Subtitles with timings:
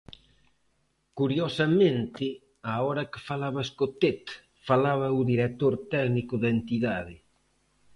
[1.19, 2.25] Curiosamente
[2.71, 4.23] á hora que falaba Escotet
[4.67, 7.15] falaba o director técnico da entidade.